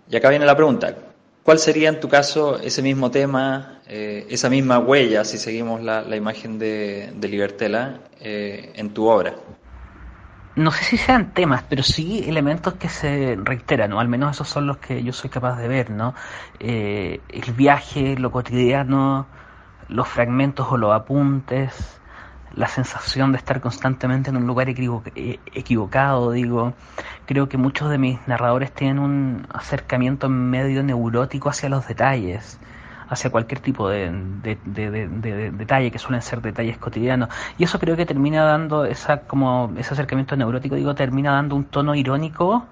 Y 0.10 0.16
acá 0.16 0.30
viene 0.30 0.46
la 0.46 0.56
pregunta, 0.56 1.11
¿Cuál 1.44 1.58
sería 1.58 1.90
en 1.90 2.00
tu 2.00 2.08
caso 2.08 2.60
ese 2.60 2.82
mismo 2.82 3.10
tema, 3.10 3.80
eh, 3.88 4.28
esa 4.30 4.50
misma 4.50 4.78
huella, 4.78 5.26
si 5.26 5.38
seguimos 5.38 5.82
la, 5.82 6.16
imagen 6.16 6.60
de, 6.60 7.12
de 7.16 7.28
Libertela, 7.28 8.00
eh, 8.20 8.72
en 8.76 8.94
tu 8.94 9.08
obra? 9.08 9.34
No 10.56 10.72
sé 10.72 10.84
si 10.84 10.98
sean 10.98 11.34
temas, 11.34 11.64
pero 11.68 11.82
sí 11.82 12.26
elementos 12.28 12.74
que 12.74 12.90
se 12.90 13.38
reiteran, 13.42 13.94
o 13.94 14.00
al 14.00 14.10
menos 14.10 14.36
esos 14.36 14.50
son 14.50 14.68
los 14.68 14.78
que 14.78 15.02
yo 15.02 15.14
soy 15.14 15.30
capaz 15.30 15.58
de 15.58 15.68
ver, 15.70 15.90
¿no? 15.90 16.14
Eh, 16.60 17.22
el 17.30 17.54
viaje, 17.54 18.18
lo 18.18 18.32
cotidiano, 18.32 19.28
los 19.88 20.08
fragmentos 20.10 20.68
o 20.70 20.78
los 20.78 20.94
apuntes, 20.94 22.01
la 22.56 22.68
sensación 22.68 23.32
de 23.32 23.38
estar 23.38 23.62
constantemente 23.62 24.30
en 24.30 24.38
un 24.38 24.46
lugar 24.46 24.70
eh, 24.70 25.40
equivocado, 25.54 26.32
digo. 26.32 26.74
Creo 27.26 27.48
que 27.48 27.58
muchos 27.58 27.90
de 27.90 27.98
mis 27.98 28.20
narradores 28.28 28.72
tienen 28.72 29.00
un 29.00 29.48
acercamiento 29.54 30.30
medio 30.30 30.84
neurótico 30.84 31.50
hacia 31.50 31.70
los 31.70 31.88
detalles, 31.88 32.60
hacia 33.10 33.30
cualquier 33.30 33.62
tipo 33.62 33.90
de, 33.90 34.12
detalle, 35.54 35.92
que 35.92 36.00
suelen 36.00 36.22
ser 36.22 36.42
detalles 36.42 36.78
cotidianos. 36.78 37.30
Y 37.58 37.64
eso 37.64 37.80
creo 37.80 37.96
que 37.96 38.06
termina 38.06 38.44
dando, 38.44 38.86
esa, 38.86 39.22
como 39.22 39.72
ese 39.78 39.94
acercamiento 39.94 40.36
neurótico, 40.36 40.76
digo, 40.76 40.94
termina 40.96 41.32
dando 41.34 41.56
un 41.56 41.66
tono 41.66 41.96
irónico, 41.96 42.66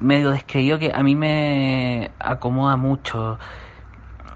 medio 0.00 0.30
descreído, 0.30 0.78
que 0.78 0.92
a 0.94 1.02
mí 1.02 1.16
me 1.16 2.12
acomoda 2.20 2.76
mucho. 2.76 3.38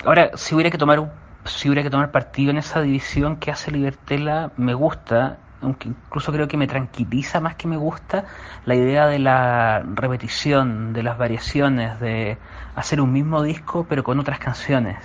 Ahora, 0.05 0.31
si 0.35 0.55
hubiera 0.55 0.71
que 0.71 0.79
tomar 0.79 0.99
un 0.99 1.22
si 1.45 1.69
hubiera 1.69 1.83
que 1.83 1.91
tomar 1.91 2.11
partido 2.11 2.51
en 2.51 2.59
esa 2.59 2.81
división 2.81 3.37
que 3.37 3.51
hace 3.51 3.71
Libertela, 3.71 4.53
me 4.57 4.75
gusta, 4.75 5.39
aunque 5.61 5.89
incluso 5.89 6.33
creo 6.33 6.49
que 6.49 6.57
me 6.57 6.67
tranquiliza 6.67 7.41
más 7.41 7.57
que 7.57 7.69
me 7.69 7.77
gusta 7.77 8.25
la 8.65 8.75
idea 8.75 9.07
de 9.07 9.19
la 9.19 9.83
repetición, 9.95 10.93
de 10.93 11.03
las 11.03 11.19
variaciones, 11.19 11.99
de 12.01 12.39
hacer 12.77 13.01
un 13.01 13.13
mismo 13.13 13.43
disco 13.43 13.87
pero 13.89 14.05
con 14.05 14.19
otras 14.21 14.39
canciones. 14.39 14.99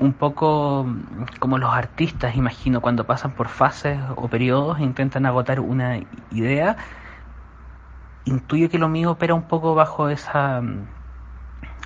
Un 0.00 0.12
poco 0.12 0.86
como 1.38 1.58
los 1.58 1.72
artistas, 1.72 2.34
imagino, 2.36 2.80
cuando 2.80 3.04
pasan 3.04 3.30
por 3.32 3.48
fases 3.48 4.00
o 4.16 4.28
periodos 4.28 4.80
e 4.80 4.82
intentan 4.82 5.24
agotar 5.24 5.60
una 5.60 6.00
idea, 6.32 6.76
intuyo 8.24 8.68
que 8.68 8.78
lo 8.78 8.88
mío 8.88 9.12
opera 9.12 9.34
un 9.34 9.44
poco 9.44 9.74
bajo 9.74 10.08
esa 10.08 10.60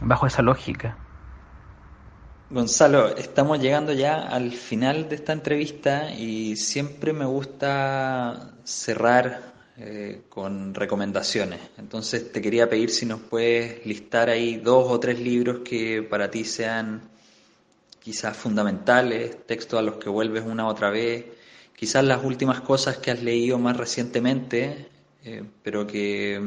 bajo 0.00 0.26
esa 0.26 0.42
lógica. 0.42 0.96
Gonzalo, 2.50 3.14
estamos 3.14 3.60
llegando 3.60 3.92
ya 3.92 4.22
al 4.22 4.52
final 4.52 5.06
de 5.10 5.16
esta 5.16 5.34
entrevista 5.34 6.14
y 6.14 6.56
siempre 6.56 7.12
me 7.12 7.26
gusta 7.26 8.54
cerrar 8.64 9.52
eh, 9.76 10.22
con 10.30 10.72
recomendaciones. 10.72 11.60
Entonces 11.76 12.32
te 12.32 12.40
quería 12.40 12.66
pedir 12.66 12.88
si 12.88 13.04
nos 13.04 13.20
puedes 13.20 13.84
listar 13.84 14.30
ahí 14.30 14.56
dos 14.56 14.90
o 14.90 14.98
tres 14.98 15.20
libros 15.20 15.58
que 15.58 16.02
para 16.02 16.30
ti 16.30 16.44
sean 16.44 17.02
quizás 18.00 18.34
fundamentales, 18.34 19.46
textos 19.46 19.78
a 19.78 19.82
los 19.82 19.96
que 19.96 20.08
vuelves 20.08 20.42
una 20.46 20.68
otra 20.68 20.88
vez, 20.88 21.26
quizás 21.76 22.02
las 22.02 22.24
últimas 22.24 22.62
cosas 22.62 22.96
que 22.96 23.10
has 23.10 23.22
leído 23.22 23.58
más 23.58 23.76
recientemente, 23.76 24.88
eh, 25.22 25.44
pero 25.62 25.86
que 25.86 26.40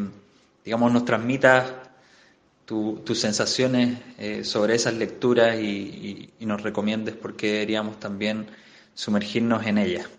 digamos 0.65 0.91
nos 0.91 1.05
transmitas 1.05 1.80
tus 2.71 3.19
sensaciones 3.19 3.99
eh, 4.17 4.45
sobre 4.45 4.75
esas 4.75 4.93
lecturas 4.93 5.59
y, 5.59 6.29
nos 6.39 6.63
recomiendes 6.63 7.15
por 7.15 7.35
qué 7.35 7.51
deberíamos 7.53 7.99
también 7.99 8.47
sumergirnos 8.93 9.65
en 9.65 9.77
ellas. 9.77 10.09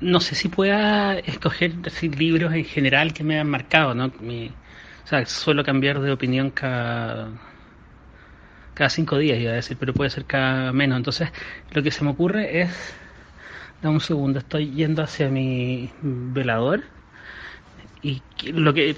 No 0.00 0.20
sé 0.20 0.34
si 0.34 0.48
pueda 0.48 1.18
escoger 1.18 1.72
libros 2.18 2.52
en 2.52 2.64
general 2.64 3.12
que 3.12 3.24
me 3.24 3.38
han 3.38 3.48
marcado, 3.48 3.94
¿no? 3.94 4.06
o 4.06 5.08
sea, 5.08 5.24
suelo 5.26 5.64
cambiar 5.64 6.00
de 6.00 6.10
opinión 6.12 6.50
cada, 6.50 7.30
cada 8.74 8.90
cinco 8.90 9.18
días, 9.18 9.38
iba 9.38 9.52
a 9.52 9.56
decir, 9.56 9.76
pero 9.78 9.92
puede 9.92 10.10
ser 10.10 10.24
cada 10.24 10.72
menos. 10.72 10.96
Entonces, 10.96 11.30
lo 11.72 11.82
que 11.82 11.90
se 11.90 12.04
me 12.04 12.10
ocurre 12.10 12.62
es, 12.62 12.70
dame 13.82 13.96
un 13.96 14.00
segundo, 14.00 14.38
estoy 14.38 14.70
yendo 14.70 15.02
hacia 15.02 15.28
mi 15.28 15.90
velador 16.02 16.84
y 18.06 18.22
lo 18.52 18.72
que 18.72 18.96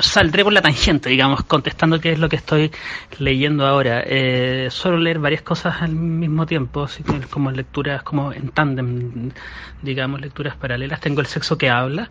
saldré 0.00 0.44
por 0.44 0.52
la 0.52 0.62
tangente, 0.62 1.10
digamos, 1.10 1.42
contestando 1.44 2.00
qué 2.00 2.12
es 2.12 2.18
lo 2.18 2.28
que 2.28 2.36
estoy 2.36 2.70
leyendo 3.18 3.66
ahora. 3.66 4.02
Eh, 4.06 4.68
suelo 4.70 4.98
leer 4.98 5.18
varias 5.18 5.42
cosas 5.42 5.82
al 5.82 5.92
mismo 5.92 6.46
tiempo, 6.46 6.86
como 7.30 7.50
lecturas, 7.50 8.02
como 8.02 8.32
en 8.32 8.50
tándem, 8.50 9.30
digamos, 9.82 10.20
lecturas 10.20 10.56
paralelas. 10.56 11.00
Tengo 11.00 11.20
El 11.20 11.26
sexo 11.26 11.58
que 11.58 11.70
habla, 11.70 12.10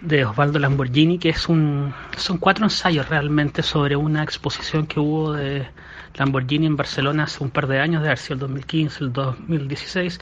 de 0.00 0.24
Osvaldo 0.24 0.58
Lamborghini, 0.58 1.18
que 1.18 1.28
es 1.30 1.48
un, 1.48 1.92
son 2.16 2.38
cuatro 2.38 2.64
ensayos 2.64 3.08
realmente 3.08 3.62
sobre 3.62 3.96
una 3.96 4.22
exposición 4.22 4.86
que 4.86 4.98
hubo 4.98 5.32
de 5.32 5.66
Lamborghini 6.14 6.66
en 6.66 6.76
Barcelona 6.76 7.24
hace 7.24 7.42
un 7.44 7.50
par 7.50 7.66
de 7.66 7.80
años, 7.80 8.02
de 8.02 8.08
haber 8.08 8.20
el 8.28 8.38
2015, 8.38 9.04
el 9.04 9.12
2016, 9.12 10.20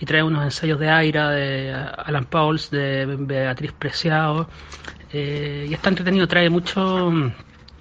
y 0.00 0.06
trae 0.06 0.22
unos 0.22 0.44
ensayos 0.44 0.78
de 0.78 0.88
Aira, 0.88 1.30
de 1.30 1.72
Alan 1.72 2.24
Pauls, 2.24 2.70
de 2.70 3.06
Beatriz 3.18 3.72
Preciado, 3.72 4.48
eh, 5.12 5.66
y 5.68 5.74
está 5.74 5.90
entretenido, 5.90 6.26
trae 6.26 6.50
mucho, 6.50 7.12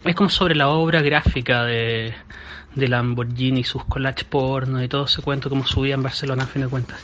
es 0.04 0.16
como 0.16 0.30
sobre 0.30 0.56
la 0.56 0.70
obra 0.70 1.02
gráfica 1.02 1.64
de, 1.64 2.14
de 2.76 2.88
Lamborghini, 2.88 3.64
sus 3.64 3.84
collage 3.86 4.26
porno 4.26 4.84
y 4.84 4.88
todo 4.88 5.06
ese 5.06 5.22
cuento, 5.22 5.50
como 5.50 5.66
subía 5.66 5.96
en 5.96 6.04
Barcelona 6.04 6.44
a 6.44 6.48
fin 6.48 6.62
de 6.62 6.68
cuentas. 6.68 7.04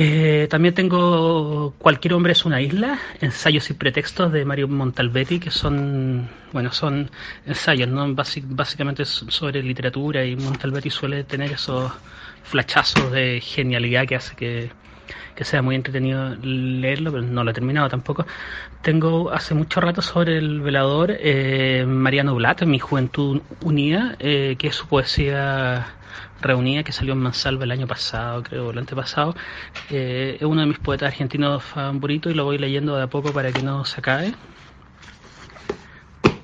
Eh, 0.00 0.46
también 0.48 0.74
tengo 0.74 1.74
Cualquier 1.76 2.14
hombre 2.14 2.30
es 2.30 2.44
una 2.44 2.60
isla, 2.60 3.00
ensayos 3.20 3.68
y 3.70 3.74
pretextos 3.74 4.30
de 4.30 4.44
Mario 4.44 4.68
Montalbetti, 4.68 5.40
que 5.40 5.50
son, 5.50 6.28
bueno, 6.52 6.70
son 6.70 7.10
ensayos, 7.44 7.88
¿no? 7.88 8.06
básicamente 8.14 9.04
sobre 9.04 9.60
literatura 9.60 10.24
y 10.24 10.36
Montalbetti 10.36 10.88
suele 10.88 11.24
tener 11.24 11.50
esos 11.50 11.90
flachazos 12.44 13.10
de 13.10 13.40
genialidad 13.40 14.06
que 14.06 14.14
hace 14.14 14.36
que, 14.36 14.70
sea 15.44 15.62
muy 15.62 15.74
entretenido 15.74 16.36
leerlo, 16.42 17.10
pero 17.10 17.24
no 17.24 17.42
lo 17.42 17.50
he 17.50 17.54
terminado 17.54 17.88
tampoco. 17.88 18.24
Tengo 18.82 19.32
hace 19.32 19.54
mucho 19.54 19.80
rato 19.80 20.00
sobre 20.00 20.38
el 20.38 20.60
velador 20.60 21.10
eh, 21.18 21.84
Mariano 21.88 22.36
Blatt, 22.36 22.62
Mi 22.62 22.78
Juventud 22.78 23.40
Unida, 23.62 24.14
eh, 24.20 24.54
que 24.60 24.68
es 24.68 24.76
su 24.76 24.86
poesía 24.86 25.97
reunida 26.40 26.82
que 26.82 26.92
salió 26.92 27.12
en 27.14 27.20
Mansalva 27.20 27.64
el 27.64 27.70
año 27.70 27.86
pasado, 27.86 28.42
creo, 28.42 28.70
el 28.70 28.78
antepasado. 28.78 29.34
Eh, 29.90 30.36
es 30.40 30.46
uno 30.46 30.60
de 30.60 30.66
mis 30.66 30.78
poetas 30.78 31.08
argentinos 31.08 31.62
favoritos 31.62 32.32
y 32.32 32.34
lo 32.34 32.44
voy 32.44 32.58
leyendo 32.58 32.96
de 32.96 33.02
a 33.02 33.06
poco 33.08 33.32
para 33.32 33.52
que 33.52 33.62
no 33.62 33.84
se 33.84 34.00
acabe. 34.00 34.34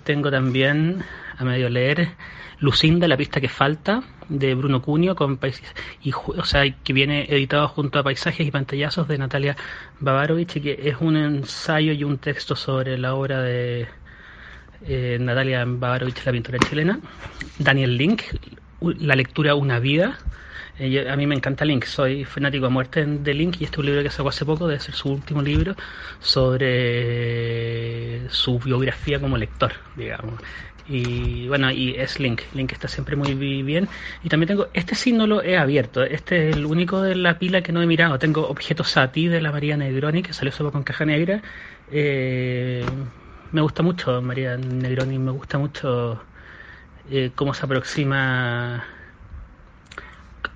Tengo 0.04 0.30
también 0.30 1.04
a 1.38 1.44
medio 1.44 1.68
leer 1.71 2.14
Lucinda, 2.61 3.09
la 3.09 3.16
pista 3.16 3.40
que 3.40 3.49
falta, 3.49 4.02
de 4.28 4.54
Bruno 4.54 4.80
Cunio, 4.80 5.14
con 5.14 5.38
y, 6.02 6.12
o 6.12 6.44
sea, 6.44 6.62
que 6.83 6.92
viene 6.92 7.26
editado 7.28 7.68
junto 7.68 7.99
a 7.99 8.02
Paisajes 8.02 8.47
y 8.47 8.50
Pantallazos 8.50 9.09
de 9.09 9.18
Natalia 9.18 9.56
Bavarovich, 10.00 10.56
y 10.56 10.61
que 10.61 10.80
es 10.83 10.97
un 11.00 11.16
ensayo 11.16 11.92
y 11.92 12.04
un 12.04 12.18
texto 12.18 12.56
sobre 12.56 12.97
la 12.97 13.14
obra 13.14 13.42
de 13.42 13.88
eh, 14.87 15.18
Natalia 15.21 15.64
Bavarovich, 15.66 16.25
la 16.25 16.33
pintora 16.33 16.59
chilena. 16.59 16.99
Daniel 17.59 17.97
Link, 17.97 18.23
la 18.92 19.14
lectura 19.14 19.54
Una 19.54 19.78
vida. 19.78 20.18
Eh, 20.78 21.08
a 21.08 21.16
mí 21.16 21.26
me 21.26 21.36
encanta 21.36 21.64
Link, 21.64 21.84
soy 21.84 22.24
fanático 22.24 22.66
a 22.66 22.68
muerte 22.68 23.06
de 23.06 23.34
Link 23.34 23.60
y 23.60 23.64
este 23.64 23.76
es 23.76 23.78
un 23.78 23.86
libro 23.86 24.02
que 24.02 24.10
sacó 24.10 24.30
hace 24.30 24.44
poco, 24.44 24.66
debe 24.66 24.80
ser 24.80 24.94
su 24.94 25.08
último 25.08 25.40
libro, 25.40 25.76
sobre 26.18 26.68
su 28.30 28.58
biografía 28.58 29.20
como 29.20 29.38
lector, 29.38 29.72
digamos. 29.96 30.40
Y 30.86 31.48
bueno, 31.48 31.70
y 31.70 31.94
es 31.96 32.20
Link, 32.20 32.42
Link 32.54 32.72
está 32.72 32.88
siempre 32.88 33.16
muy 33.16 33.34
bien. 33.34 33.88
Y 34.22 34.28
también 34.28 34.48
tengo, 34.48 34.68
este 34.74 34.94
sí 34.94 35.12
no 35.12 35.26
lo 35.26 35.42
he 35.42 35.56
abierto, 35.56 36.02
este 36.02 36.50
es 36.50 36.56
el 36.56 36.66
único 36.66 37.00
de 37.00 37.14
la 37.14 37.38
pila 37.38 37.62
que 37.62 37.72
no 37.72 37.82
he 37.82 37.86
mirado. 37.86 38.18
Tengo 38.18 38.46
Objetos 38.48 38.96
a 38.96 39.10
ti 39.12 39.28
de 39.28 39.40
la 39.40 39.52
María 39.52 39.76
Negroni, 39.76 40.22
que 40.22 40.32
salió 40.32 40.52
solo 40.52 40.72
con 40.72 40.82
caja 40.82 41.04
negra. 41.04 41.42
Eh, 41.90 42.84
me 43.52 43.60
gusta 43.62 43.82
mucho 43.82 44.20
María 44.20 44.56
Negroni, 44.56 45.18
me 45.18 45.30
gusta 45.30 45.58
mucho 45.58 46.22
eh, 47.11 47.32
cómo 47.34 47.54
se 47.54 47.64
aproxima 47.64 48.84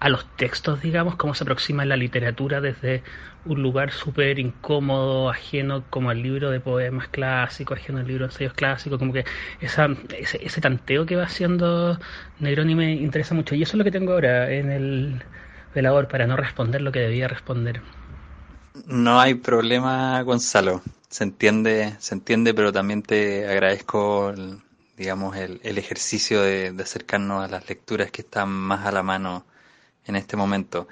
a 0.00 0.09
los 0.09 0.25
textos, 0.37 0.81
digamos, 0.81 1.17
cómo 1.17 1.35
se 1.35 1.45
aproxima 1.45 1.85
la 1.85 1.97
literatura 1.97 2.61
desde 2.61 3.02
un 3.45 3.62
lugar 3.62 3.90
súper 3.93 4.38
incómodo, 4.38 5.31
ajeno 5.31 5.85
como 5.90 6.12
el 6.12 6.23
libro 6.23 6.50
de 6.50 6.61
poemas 6.61 7.09
clásicos, 7.09 7.78
ajeno 7.78 7.99
al 7.99 8.07
libro 8.07 8.26
de 8.26 8.33
ensayos 8.33 8.52
clásicos, 8.55 8.99
como 8.99 9.12
que 9.12 9.25
ese, 9.61 10.61
tanteo 10.61 11.07
que 11.07 11.17
va 11.17 11.25
haciendo 11.25 11.99
Negroni 12.38 12.75
me 12.75 12.93
interesa 12.93 13.35
mucho. 13.35 13.55
Y 13.55 13.62
eso 13.62 13.73
es 13.73 13.78
lo 13.78 13.85
que 13.85 13.90
tengo 13.90 14.12
ahora 14.12 14.50
en 14.52 14.71
el 14.71 15.23
velador 15.75 16.09
para 16.09 16.26
no 16.26 16.37
responder 16.37 16.83
lo 16.83 16.93
que 16.93 17.00
debía 17.00 17.28
responder. 17.28 17.81
No 18.87 19.21
hay 19.21 19.35
problema, 19.35 20.23
Gonzalo. 20.23 20.83
Se 21.09 21.25
entiende, 21.25 21.97
se 21.99 22.14
entiende, 22.14 22.55
pero 22.55 22.73
también 22.73 23.02
te 23.02 23.49
agradezco 23.49 24.33
digamos, 24.99 25.37
el, 25.37 25.61
el 25.62 25.78
ejercicio 25.78 26.43
de, 26.43 26.75
acercarnos 26.83 27.45
a 27.45 27.49
las 27.49 27.69
lecturas 27.69 28.11
que 28.11 28.23
están 28.23 28.50
más 28.50 28.87
a 28.87 28.93
la 28.93 29.02
mano 29.02 29.45
en 30.07 30.17
este 30.17 30.37
momento. 30.37 30.88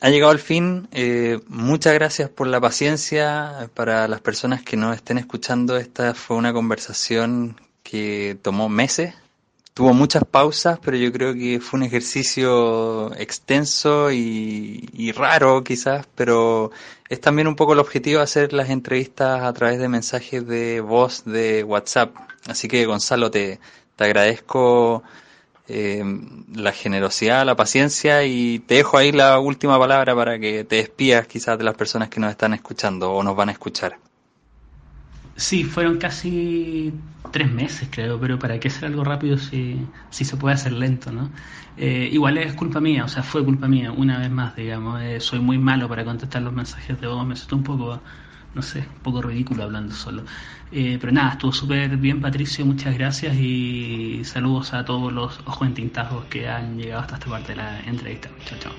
Ha 0.00 0.08
llegado 0.08 0.32
el 0.32 0.38
fin. 0.38 0.88
Eh, 0.92 1.40
muchas 1.48 1.92
gracias 1.94 2.30
por 2.30 2.46
la 2.46 2.60
paciencia. 2.60 3.68
Para 3.74 4.08
las 4.08 4.20
personas 4.20 4.62
que 4.62 4.76
nos 4.76 4.96
estén 4.96 5.18
escuchando, 5.18 5.76
esta 5.76 6.14
fue 6.14 6.36
una 6.36 6.52
conversación 6.52 7.60
que 7.82 8.38
tomó 8.42 8.68
meses 8.68 9.14
tuvo 9.80 9.94
muchas 9.94 10.24
pausas, 10.24 10.78
pero 10.82 10.96
yo 10.98 11.10
creo 11.10 11.32
que 11.32 11.58
fue 11.58 11.78
un 11.78 11.84
ejercicio 11.84 13.14
extenso 13.14 14.10
y, 14.12 15.12
raro 15.12 15.64
quizás, 15.64 16.06
pero 16.14 16.70
es 17.08 17.20
también 17.20 17.48
un 17.48 17.56
poco 17.56 17.72
el 17.72 17.78
objetivo 17.78 18.20
hacer 18.20 18.52
las 18.52 18.68
entrevistas 18.70 19.42
a 19.42 19.52
través 19.54 19.78
de 19.78 19.88
mensajes 19.88 20.46
de 20.46 20.80
voz 20.82 21.24
de 21.24 21.64
WhatsApp. 21.64 22.14
Así 22.46 22.68
que 22.68 22.86
Gonzalo, 22.86 23.30
te, 23.30 23.60
te 23.96 24.04
agradezco 24.04 25.02
eh, 25.68 26.02
la 26.54 26.72
generosidad, 26.72 27.46
la 27.46 27.54
paciencia 27.54 28.24
y 28.24 28.58
te 28.58 28.76
dejo 28.76 28.98
ahí 28.98 29.12
la 29.12 29.38
última 29.38 29.78
palabra 29.78 30.14
para 30.16 30.38
que 30.38 30.64
te 30.64 30.76
despidas 30.76 31.26
quizás 31.26 31.58
de 31.58 31.64
las 31.64 31.76
personas 31.76 32.08
que 32.08 32.18
nos 32.18 32.30
están 32.30 32.54
escuchando 32.54 33.12
o 33.12 33.22
nos 33.22 33.36
van 33.36 33.50
a 33.50 33.52
escuchar. 33.52 33.96
Sí, 35.36 35.64
fueron 35.64 35.98
casi 35.98 36.92
tres 37.30 37.50
meses, 37.50 37.88
creo, 37.90 38.18
pero 38.18 38.38
¿para 38.38 38.58
qué 38.58 38.68
hacer 38.68 38.86
algo 38.86 39.04
rápido 39.04 39.38
si, 39.38 39.86
si 40.10 40.24
se 40.24 40.36
puede 40.36 40.54
hacer 40.54 40.72
lento, 40.72 41.12
no? 41.12 41.30
Eh, 41.76 42.10
igual 42.12 42.36
es 42.38 42.52
culpa 42.54 42.80
mía, 42.80 43.04
o 43.04 43.08
sea, 43.08 43.22
fue 43.22 43.44
culpa 43.44 43.68
mía, 43.68 43.92
una 43.92 44.18
vez 44.18 44.30
más, 44.30 44.56
digamos. 44.56 45.00
Eh, 45.00 45.20
soy 45.20 45.38
muy 45.38 45.56
malo 45.56 45.88
para 45.88 46.04
contestar 46.04 46.42
los 46.42 46.52
mensajes 46.52 47.00
de 47.00 47.06
voz, 47.06 47.26
me 47.26 47.36
siento 47.36 47.56
un 47.56 47.62
poco, 47.62 48.00
no 48.54 48.62
sé, 48.62 48.80
un 48.80 49.02
poco 49.02 49.22
ridículo 49.22 49.64
hablando 49.64 49.94
solo. 49.94 50.24
Eh, 50.72 50.98
pero 51.00 51.12
nada, 51.12 51.32
estuvo 51.32 51.52
súper 51.52 51.96
bien, 51.96 52.20
Patricio, 52.20 52.64
muchas 52.64 52.94
gracias 52.94 53.36
y 53.36 54.22
saludos 54.24 54.72
a 54.72 54.84
todos 54.84 55.12
los 55.12 55.38
ojos 55.46 55.68
entintados 55.68 56.24
que 56.26 56.48
han 56.48 56.78
llegado 56.78 57.02
hasta 57.02 57.14
esta 57.14 57.26
parte 57.30 57.52
de 57.52 57.56
la 57.56 57.80
entrevista. 57.80 58.30
Chao, 58.44 58.58
chao. 58.58 58.72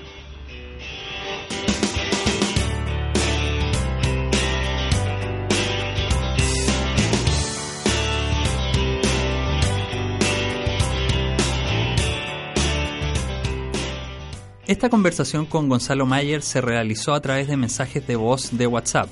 Esta 14.72 14.88
conversación 14.88 15.44
con 15.44 15.68
Gonzalo 15.68 16.06
Mayer 16.06 16.40
se 16.40 16.62
realizó 16.62 17.12
a 17.12 17.20
través 17.20 17.46
de 17.46 17.58
mensajes 17.58 18.06
de 18.06 18.16
voz 18.16 18.56
de 18.56 18.66
WhatsApp. 18.66 19.10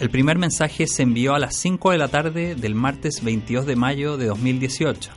El 0.00 0.10
primer 0.10 0.38
mensaje 0.38 0.88
se 0.88 1.04
envió 1.04 1.34
a 1.34 1.38
las 1.38 1.54
5 1.56 1.92
de 1.92 1.98
la 1.98 2.08
tarde 2.08 2.56
del 2.56 2.74
martes 2.74 3.22
22 3.22 3.64
de 3.64 3.76
mayo 3.76 4.16
de 4.16 4.26
2018. 4.26 5.12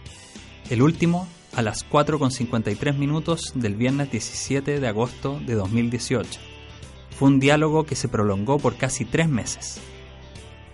El 0.69 0.83
último 0.83 1.27
a 1.55 1.63
las 1.63 1.89
4.53 1.89 2.95
minutos 2.95 3.53
del 3.55 3.73
viernes 3.73 4.11
17 4.11 4.79
de 4.79 4.87
agosto 4.87 5.39
de 5.43 5.55
2018. 5.55 6.39
Fue 7.17 7.27
un 7.27 7.39
diálogo 7.39 7.85
que 7.85 7.95
se 7.95 8.07
prolongó 8.07 8.59
por 8.59 8.75
casi 8.75 9.03
tres 9.03 9.27
meses. 9.27 9.81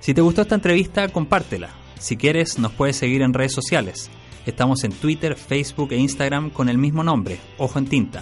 Si 0.02 0.14
te 0.14 0.20
gustó 0.20 0.42
esta 0.42 0.56
entrevista, 0.56 1.08
compártela. 1.08 1.70
Si 1.98 2.18
quieres, 2.18 2.60
nos 2.60 2.74
puedes 2.74 2.98
seguir 2.98 3.22
en 3.22 3.34
redes 3.34 3.54
sociales. 3.54 4.10
Estamos 4.46 4.84
en 4.84 4.92
Twitter, 4.92 5.38
Facebook 5.38 5.94
e 5.94 5.98
Instagram 5.98 6.50
con 6.50 6.68
el 6.68 6.78
mismo 6.78 7.06
nombre, 7.06 7.40
Ojo 7.58 7.80
en 7.80 7.86
Tinta. 7.86 8.22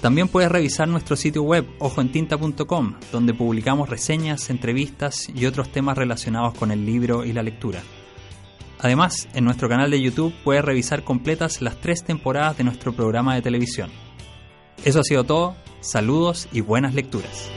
También 0.00 0.28
puedes 0.28 0.50
revisar 0.50 0.86
nuestro 0.86 1.16
sitio 1.16 1.42
web 1.42 1.66
ojoentinta.com, 1.80 2.94
donde 3.10 3.34
publicamos 3.34 3.88
reseñas, 3.88 4.48
entrevistas 4.48 5.28
y 5.34 5.46
otros 5.46 5.70
temas 5.70 5.98
relacionados 5.98 6.54
con 6.54 6.70
el 6.70 6.86
libro 6.86 7.24
y 7.24 7.32
la 7.32 7.42
lectura. 7.42 7.82
Además, 8.78 9.28
en 9.34 9.44
nuestro 9.44 9.68
canal 9.68 9.90
de 9.90 10.00
YouTube 10.00 10.32
puedes 10.44 10.64
revisar 10.64 11.02
completas 11.02 11.60
las 11.60 11.80
tres 11.80 12.04
temporadas 12.04 12.56
de 12.56 12.64
nuestro 12.64 12.92
programa 12.92 13.34
de 13.34 13.42
televisión. 13.42 13.90
Eso 14.84 15.00
ha 15.00 15.04
sido 15.04 15.24
todo, 15.24 15.56
saludos 15.80 16.48
y 16.52 16.60
buenas 16.60 16.94
lecturas. 16.94 17.50